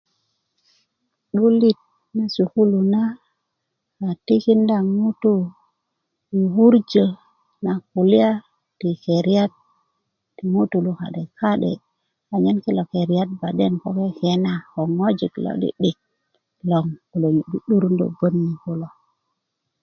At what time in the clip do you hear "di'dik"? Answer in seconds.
15.59-15.97